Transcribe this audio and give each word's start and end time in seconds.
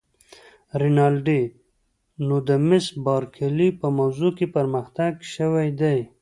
رینالډي: 0.81 1.41
نو 2.27 2.35
د 2.47 2.49
مس 2.67 2.85
بارکلي 3.05 3.69
په 3.79 3.87
موضوع 3.97 4.31
کې 4.37 4.45
پرمختګ 4.55 5.11
شوی 5.35 5.69
دی؟ 5.81 5.97